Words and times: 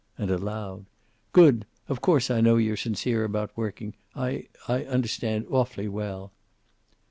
And 0.17 0.31
aloud: 0.31 0.87
"Good! 1.31 1.67
Of 1.87 2.01
course 2.01 2.31
I 2.31 2.41
know 2.41 2.57
you're 2.57 2.75
sincere 2.75 3.23
about 3.23 3.55
working. 3.55 3.93
I 4.15 4.47
I 4.67 4.81
understand, 4.85 5.45
awfully 5.47 5.87
well." 5.87 6.31